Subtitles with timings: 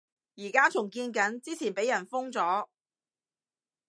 [0.35, 2.67] 而家重建緊，之前畀人封咗